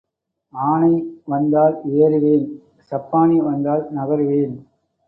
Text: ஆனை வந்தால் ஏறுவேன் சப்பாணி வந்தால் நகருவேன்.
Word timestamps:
ஆனை 0.53 0.93
வந்தால் 1.25 1.75
ஏறுவேன் 1.99 2.47
சப்பாணி 2.91 3.37
வந்தால் 3.41 3.85
நகருவேன். 3.91 4.55